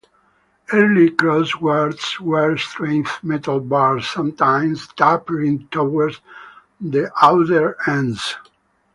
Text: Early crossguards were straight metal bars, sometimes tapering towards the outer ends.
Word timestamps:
Early 0.73 1.11
crossguards 1.11 2.19
were 2.19 2.57
straight 2.57 3.07
metal 3.21 3.59
bars, 3.59 4.09
sometimes 4.09 4.87
tapering 4.97 5.67
towards 5.67 6.19
the 6.79 7.11
outer 7.23 7.77
ends. 7.87 8.35